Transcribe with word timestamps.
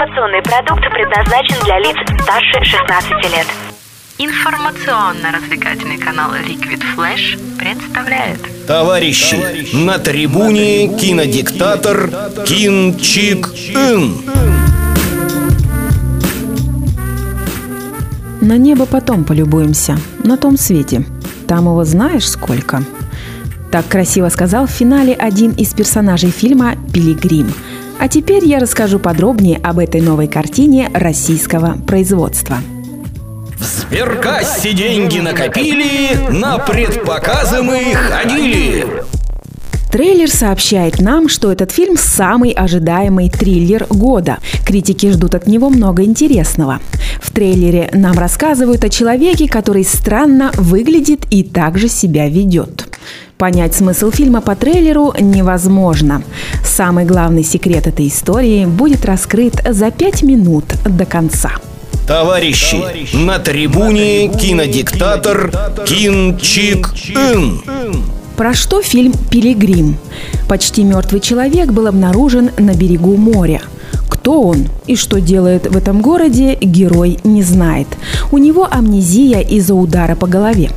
Информационный 0.00 0.40
продукт 0.40 0.82
предназначен 0.94 1.62
для 1.62 1.78
лиц 1.78 1.94
старше 2.22 2.64
16 2.64 3.10
лет. 3.34 3.46
Информационно-развлекательный 4.16 5.98
канал 5.98 6.30
Liquid 6.32 6.82
Flash 6.96 7.38
представляет 7.58 8.38
Товарищи, 8.66 9.76
на 9.76 9.98
трибуне 9.98 10.88
кинодиктатор 10.98 12.08
Кин 12.46 12.98
Чик 12.98 13.48
Ин. 13.74 14.14
На 18.40 18.56
небо 18.56 18.86
потом 18.86 19.24
полюбуемся, 19.24 19.98
на 20.24 20.38
том 20.38 20.56
свете. 20.56 21.04
Там 21.46 21.66
его 21.66 21.84
знаешь 21.84 22.26
сколько? 22.26 22.82
Так 23.70 23.86
красиво 23.86 24.30
сказал 24.30 24.66
в 24.66 24.70
финале 24.70 25.12
один 25.12 25.50
из 25.52 25.74
персонажей 25.74 26.30
фильма 26.30 26.76
«Пилигрим». 26.90 27.52
А 28.00 28.08
теперь 28.08 28.46
я 28.46 28.60
расскажу 28.60 28.98
подробнее 28.98 29.58
об 29.58 29.78
этой 29.78 30.00
новой 30.00 30.26
картине 30.26 30.90
российского 30.94 31.76
производства. 31.86 32.56
В 33.58 33.62
сберкассе 33.62 34.72
деньги 34.72 35.18
накопили, 35.18 36.30
на 36.30 36.56
предпоказы 36.58 37.60
мы 37.60 37.92
ходили. 37.92 38.86
Трейлер 39.92 40.30
сообщает 40.30 40.98
нам, 41.00 41.28
что 41.28 41.52
этот 41.52 41.72
фильм 41.72 41.98
самый 41.98 42.52
ожидаемый 42.52 43.28
триллер 43.28 43.84
года. 43.90 44.38
Критики 44.64 45.10
ждут 45.10 45.34
от 45.34 45.46
него 45.46 45.68
много 45.68 46.02
интересного. 46.02 46.80
В 47.20 47.30
трейлере 47.32 47.90
нам 47.92 48.16
рассказывают 48.16 48.82
о 48.82 48.88
человеке, 48.88 49.46
который 49.46 49.84
странно 49.84 50.52
выглядит 50.54 51.26
и 51.28 51.42
также 51.42 51.88
себя 51.88 52.30
ведет. 52.30 52.89
Понять 53.40 53.74
смысл 53.74 54.10
фильма 54.10 54.42
по 54.42 54.54
трейлеру 54.54 55.14
невозможно. 55.18 56.22
Самый 56.62 57.06
главный 57.06 57.42
секрет 57.42 57.86
этой 57.86 58.08
истории 58.08 58.66
будет 58.66 59.06
раскрыт 59.06 59.62
за 59.66 59.90
пять 59.90 60.22
минут 60.22 60.66
до 60.84 61.06
конца. 61.06 61.52
Товарищи, 62.06 63.16
на 63.16 63.38
трибуне 63.38 64.28
кинодиктатор 64.28 65.50
Кин 65.86 66.36
Чик 66.36 66.92
Ин. 67.14 67.62
Про 68.36 68.52
что 68.52 68.82
фильм 68.82 69.14
«Пилигрим»? 69.30 69.96
Почти 70.46 70.84
мертвый 70.84 71.22
человек 71.22 71.70
был 71.72 71.86
обнаружен 71.86 72.50
на 72.58 72.74
берегу 72.74 73.16
моря. 73.16 73.62
Кто 74.10 74.42
он 74.42 74.66
и 74.86 74.96
что 74.96 75.18
делает 75.18 75.66
в 75.66 75.78
этом 75.78 76.02
городе, 76.02 76.58
герой 76.60 77.18
не 77.24 77.42
знает. 77.42 77.88
У 78.32 78.36
него 78.36 78.68
амнезия 78.70 79.40
из-за 79.40 79.74
удара 79.74 80.14
по 80.14 80.26
голове. 80.26 80.70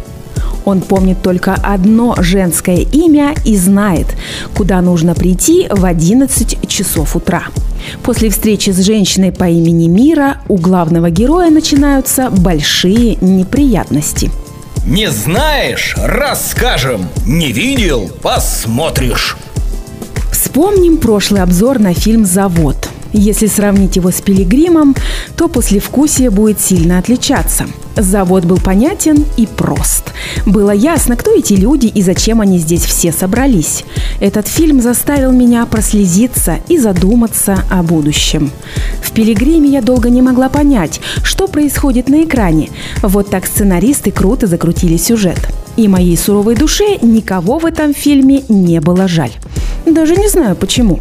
Он 0.65 0.81
помнит 0.81 1.21
только 1.21 1.53
одно 1.53 2.15
женское 2.19 2.77
имя 2.77 3.35
и 3.45 3.57
знает, 3.57 4.07
куда 4.55 4.81
нужно 4.81 5.13
прийти 5.15 5.67
в 5.69 5.85
11 5.85 6.67
часов 6.67 7.15
утра. 7.15 7.43
После 8.01 8.29
встречи 8.29 8.69
с 8.69 8.79
женщиной 8.79 9.31
по 9.31 9.45
имени 9.45 9.87
Мира 9.87 10.37
у 10.47 10.57
главного 10.57 11.09
героя 11.09 11.49
начинаются 11.49 12.29
большие 12.29 13.17
неприятности. 13.21 14.31
Не 14.85 15.09
знаешь, 15.09 15.95
расскажем. 15.97 17.07
Не 17.25 17.51
видел, 17.51 18.09
посмотришь. 18.21 19.37
Вспомним 20.31 20.97
прошлый 20.97 21.41
обзор 21.41 21.79
на 21.79 21.93
фильм 21.93 22.25
«Завод». 22.25 22.89
Если 23.13 23.45
сравнить 23.45 23.95
его 23.95 24.09
с 24.11 24.21
«Пилигримом», 24.21 24.95
то 25.37 25.47
послевкусие 25.47 26.31
будет 26.31 26.59
сильно 26.59 26.97
отличаться. 26.97 27.65
Завод 27.95 28.45
был 28.45 28.57
понятен 28.57 29.23
и 29.37 29.45
прост. 29.45 30.13
Было 30.47 30.71
ясно, 30.71 31.15
кто 31.15 31.31
эти 31.31 31.53
люди 31.53 31.85
и 31.85 32.01
зачем 32.01 32.41
они 32.41 32.57
здесь 32.57 32.83
все 32.83 33.11
собрались. 33.11 33.85
Этот 34.19 34.47
фильм 34.47 34.81
заставил 34.81 35.31
меня 35.31 35.63
прослезиться 35.67 36.57
и 36.67 36.79
задуматься 36.79 37.63
о 37.69 37.83
будущем. 37.83 38.49
В 39.01 39.11
«Пилигриме» 39.11 39.69
я 39.69 39.81
долго 39.83 40.09
не 40.09 40.23
могла 40.23 40.49
понять, 40.49 40.99
что 41.23 41.47
происходит 41.47 42.09
на 42.09 42.23
экране. 42.23 42.69
Вот 43.03 43.29
так 43.29 43.45
сценаристы 43.45 44.09
круто 44.09 44.47
закрутили 44.47 44.97
сюжет. 44.97 45.47
И 45.77 45.87
моей 45.87 46.17
суровой 46.17 46.55
душе 46.55 46.97
никого 47.01 47.59
в 47.59 47.65
этом 47.65 47.93
фильме 47.93 48.43
не 48.49 48.81
было 48.81 49.07
жаль. 49.07 49.31
Даже 49.85 50.15
не 50.15 50.29
знаю 50.29 50.55
почему. 50.55 50.99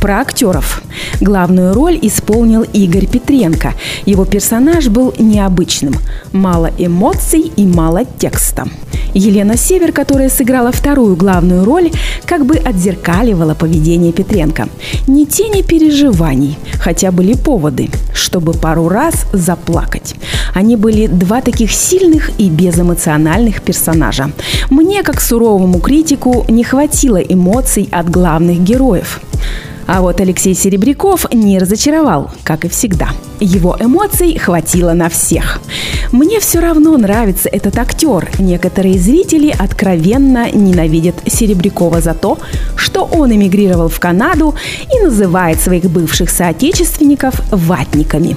Про 0.00 0.20
актеров. 0.20 0.82
Главную 1.20 1.74
роль 1.74 1.98
исполнил 2.00 2.62
Игорь 2.62 3.06
Петренко. 3.06 3.74
Его 4.06 4.24
персонаж 4.24 4.88
был 4.88 5.12
необычным. 5.18 5.94
Мало 6.32 6.70
эмоций 6.78 7.52
и 7.54 7.66
мало 7.66 8.04
текста. 8.18 8.64
Елена 9.12 9.56
Север, 9.56 9.92
которая 9.92 10.30
сыграла 10.30 10.72
вторую 10.72 11.16
главную 11.16 11.64
роль, 11.64 11.90
как 12.24 12.46
бы 12.46 12.56
отзеркаливала 12.56 13.54
поведение 13.54 14.12
Петренко. 14.12 14.68
Ни 15.06 15.24
тени 15.24 15.62
переживаний, 15.62 16.58
хотя 16.80 17.10
были 17.10 17.34
поводы, 17.34 17.90
чтобы 18.14 18.52
пару 18.52 18.88
раз 18.88 19.26
заплакать. 19.32 20.14
Они 20.54 20.76
были 20.76 21.08
два 21.08 21.40
таких 21.42 21.72
сильных 21.72 22.30
и 22.38 22.48
безэмоциональных 22.48 23.62
персонажа. 23.62 24.30
Мне, 24.70 25.02
как 25.02 25.20
суровому 25.20 25.80
критику, 25.80 26.44
не 26.48 26.64
хватило 26.64 27.18
эмоций 27.18 27.88
от 27.92 28.08
главных 28.08 28.60
героев. 28.60 29.20
А 29.92 30.02
вот 30.02 30.20
Алексей 30.20 30.54
Серебряков 30.54 31.26
не 31.34 31.58
разочаровал, 31.58 32.30
как 32.44 32.64
и 32.64 32.68
всегда. 32.68 33.08
Его 33.40 33.76
эмоций 33.80 34.38
хватило 34.38 34.92
на 34.92 35.08
всех. 35.08 35.60
Мне 36.12 36.38
все 36.38 36.60
равно 36.60 36.96
нравится 36.96 37.48
этот 37.48 37.76
актер. 37.76 38.30
Некоторые 38.38 39.00
зрители 39.00 39.50
откровенно 39.50 40.48
ненавидят 40.52 41.16
Серебрякова 41.26 42.00
за 42.00 42.14
то, 42.14 42.38
что 42.76 43.02
он 43.02 43.34
эмигрировал 43.34 43.88
в 43.88 43.98
Канаду 43.98 44.54
и 44.94 45.00
называет 45.02 45.60
своих 45.60 45.90
бывших 45.90 46.30
соотечественников 46.30 47.42
ватниками. 47.50 48.36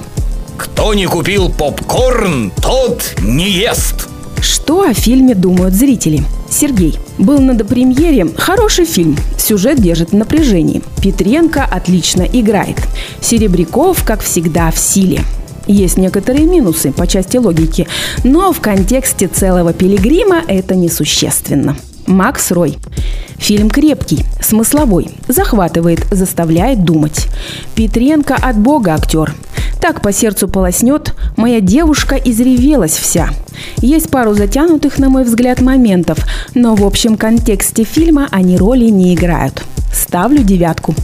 Кто 0.56 0.92
не 0.92 1.06
купил 1.06 1.50
попкорн, 1.50 2.50
тот 2.60 3.14
не 3.22 3.48
ест. 3.48 4.08
Что 4.44 4.82
о 4.82 4.92
фильме 4.92 5.34
думают 5.34 5.72
зрители? 5.72 6.22
Сергей. 6.50 6.98
Был 7.16 7.38
на 7.40 7.54
допремьере. 7.54 8.28
Хороший 8.36 8.84
фильм. 8.84 9.16
Сюжет 9.38 9.80
держит 9.80 10.10
в 10.10 10.16
напряжении. 10.16 10.82
Петренко 11.00 11.64
отлично 11.64 12.24
играет. 12.30 12.76
Серебряков, 13.22 14.04
как 14.04 14.20
всегда, 14.20 14.70
в 14.70 14.76
силе. 14.78 15.22
Есть 15.66 15.96
некоторые 15.96 16.44
минусы 16.44 16.92
по 16.92 17.06
части 17.06 17.38
логики, 17.38 17.88
но 18.22 18.52
в 18.52 18.60
контексте 18.60 19.28
целого 19.28 19.72
пилигрима 19.72 20.42
это 20.46 20.74
несущественно. 20.74 21.78
Макс 22.06 22.50
Рой. 22.50 22.76
Фильм 23.38 23.70
крепкий, 23.70 24.26
смысловой, 24.42 25.08
захватывает, 25.26 26.06
заставляет 26.10 26.84
думать. 26.84 27.28
Петренко 27.74 28.34
от 28.34 28.58
бога 28.58 28.92
актер. 28.92 29.34
Так 29.84 30.00
по 30.00 30.12
сердцу 30.12 30.48
полоснет, 30.48 31.12
моя 31.36 31.60
девушка 31.60 32.14
изревелась 32.14 32.96
вся. 32.96 33.28
Есть 33.82 34.08
пару 34.08 34.32
затянутых, 34.32 34.98
на 34.98 35.10
мой 35.10 35.24
взгляд, 35.24 35.60
моментов, 35.60 36.20
но 36.54 36.74
в 36.74 36.86
общем 36.86 37.18
контексте 37.18 37.84
фильма 37.84 38.26
они 38.30 38.56
роли 38.56 38.86
не 38.86 39.14
играют. 39.14 39.62
Ставлю 39.92 40.42
девятку. 40.42 40.94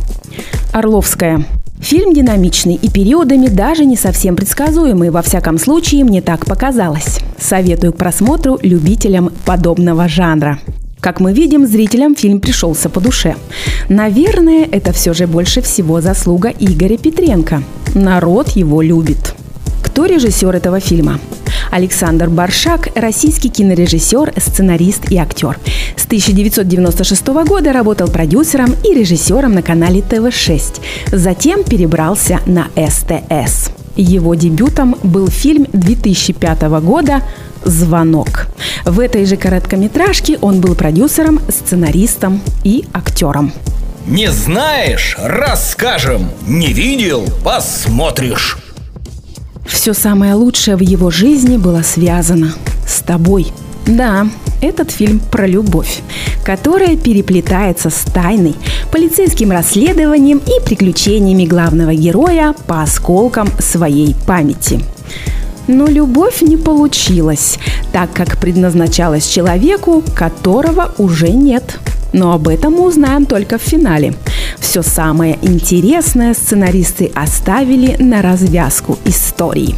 Орловская. 0.72 1.44
Фильм 1.78 2.14
динамичный 2.14 2.76
и 2.76 2.88
периодами 2.88 3.48
даже 3.48 3.84
не 3.84 3.98
совсем 3.98 4.34
предсказуемый, 4.34 5.10
во 5.10 5.20
всяком 5.20 5.58
случае 5.58 6.04
мне 6.04 6.22
так 6.22 6.46
показалось. 6.46 7.20
Советую 7.38 7.92
к 7.92 7.98
просмотру 7.98 8.58
любителям 8.62 9.30
подобного 9.44 10.08
жанра. 10.08 10.58
Как 11.00 11.20
мы 11.20 11.34
видим, 11.34 11.66
зрителям 11.66 12.14
фильм 12.14 12.40
пришелся 12.40 12.88
по 12.88 13.00
душе. 13.00 13.36
Наверное, 13.90 14.66
это 14.70 14.92
все 14.92 15.12
же 15.12 15.26
больше 15.26 15.60
всего 15.60 16.00
заслуга 16.00 16.48
Игоря 16.48 16.96
Петренко. 16.96 17.62
Народ 17.94 18.50
его 18.50 18.82
любит. 18.82 19.34
Кто 19.82 20.06
режиссер 20.06 20.54
этого 20.54 20.78
фильма? 20.78 21.18
Александр 21.72 22.28
Баршак– 22.28 22.88
российский 22.94 23.48
кинорежиссер, 23.48 24.34
сценарист 24.36 25.10
и 25.10 25.16
актер. 25.16 25.58
С 25.96 26.04
1996 26.06 27.26
года 27.46 27.72
работал 27.72 28.08
продюсером 28.08 28.74
и 28.84 28.94
режиссером 28.94 29.54
на 29.54 29.62
канале 29.62 30.02
ТВ-6. 30.02 30.80
Затем 31.12 31.64
перебрался 31.64 32.40
на 32.46 32.68
СТС. 32.76 33.70
Его 33.96 34.34
дебютом 34.36 34.96
был 35.02 35.26
фильм 35.28 35.66
2005 35.72 36.62
года 36.80 37.22
«Звонок». 37.64 38.46
В 38.84 39.00
этой 39.00 39.26
же 39.26 39.36
короткометражке 39.36 40.38
он 40.40 40.60
был 40.60 40.76
продюсером, 40.76 41.40
сценаристом 41.48 42.40
и 42.62 42.84
актером. 42.92 43.52
Не 44.06 44.30
знаешь, 44.32 45.16
расскажем. 45.18 46.30
Не 46.46 46.72
видел, 46.72 47.26
посмотришь. 47.44 48.58
Все 49.66 49.92
самое 49.92 50.34
лучшее 50.34 50.76
в 50.76 50.80
его 50.80 51.10
жизни 51.10 51.56
было 51.56 51.82
связано 51.82 52.54
с 52.88 53.00
тобой. 53.00 53.48
Да, 53.86 54.26
этот 54.62 54.90
фильм 54.90 55.20
про 55.20 55.46
любовь, 55.46 56.00
которая 56.44 56.96
переплетается 56.96 57.90
с 57.90 58.00
тайной, 58.12 58.54
полицейским 58.90 59.50
расследованием 59.50 60.38
и 60.38 60.64
приключениями 60.64 61.44
главного 61.44 61.94
героя 61.94 62.54
по 62.66 62.82
осколкам 62.82 63.48
своей 63.58 64.14
памяти. 64.26 64.80
Но 65.66 65.86
любовь 65.86 66.40
не 66.40 66.56
получилась, 66.56 67.58
так 67.92 68.12
как 68.12 68.38
предназначалась 68.38 69.26
человеку, 69.28 70.02
которого 70.16 70.94
уже 70.98 71.30
нет. 71.30 71.78
Но 72.12 72.32
об 72.32 72.48
этом 72.48 72.74
мы 72.74 72.86
узнаем 72.86 73.26
только 73.26 73.58
в 73.58 73.62
финале. 73.62 74.14
Все 74.58 74.82
самое 74.82 75.38
интересное 75.42 76.34
сценаристы 76.34 77.10
оставили 77.14 77.96
на 78.02 78.22
развязку 78.22 78.98
истории. 79.04 79.74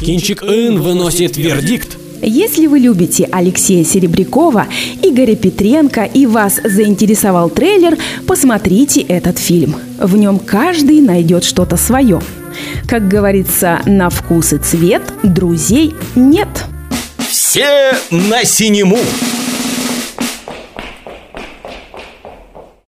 Кинчик 0.00 0.42
Ин 0.42 0.80
выносит 0.80 1.36
вердикт. 1.36 1.96
Если 2.22 2.66
вы 2.66 2.80
любите 2.80 3.28
Алексея 3.32 3.82
Серебрякова, 3.82 4.66
Игоря 5.02 5.36
Петренко 5.36 6.04
и 6.04 6.26
вас 6.26 6.60
заинтересовал 6.62 7.48
трейлер, 7.48 7.96
посмотрите 8.26 9.00
этот 9.00 9.38
фильм. 9.38 9.76
В 9.98 10.16
нем 10.16 10.38
каждый 10.38 11.00
найдет 11.00 11.44
что-то 11.44 11.76
свое. 11.76 12.20
Как 12.86 13.08
говорится, 13.08 13.80
на 13.86 14.10
вкус 14.10 14.52
и 14.52 14.58
цвет 14.58 15.02
друзей 15.22 15.94
нет. 16.14 16.48
Все 17.30 17.92
на 18.10 18.44
синему! 18.44 18.98